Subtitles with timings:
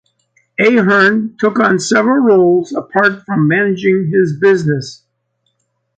[0.59, 5.03] Ahern took on several roles apart from managing his business.